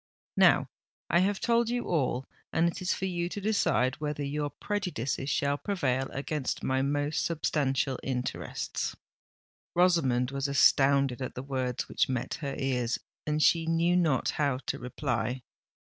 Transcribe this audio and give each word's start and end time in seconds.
Now 0.37 0.67
I 1.11 1.19
have 1.19 1.39
told 1.39 1.69
you 1.69 1.85
all—and 1.87 2.67
it 2.67 2.81
is 2.81 2.91
for 2.91 3.05
you 3.05 3.29
to 3.29 3.39
decide 3.39 3.97
whether 4.01 4.23
your 4.23 4.49
prejudices 4.49 5.29
shall 5.29 5.59
prevail 5.59 6.09
against 6.11 6.63
my 6.63 6.81
most 6.81 7.23
substantial 7.23 7.99
interests." 8.01 8.95
Rosamond 9.75 10.31
was 10.31 10.47
astounded 10.47 11.21
at 11.21 11.35
the 11.35 11.43
words 11.43 11.87
which 11.87 12.09
met 12.09 12.33
her 12.41 12.55
ears; 12.57 12.97
and 13.27 13.43
she 13.43 13.67
knew 13.67 13.95
not 13.95 14.29
how 14.41 14.57
to 14.65 14.79
reply. 14.79 15.43